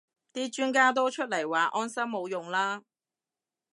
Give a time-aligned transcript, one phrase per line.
[0.33, 2.81] 啲專家都出嚟話安心冇用啦